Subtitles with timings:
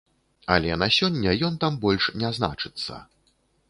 [0.55, 2.93] Але на сёння ён там больш не значыцца.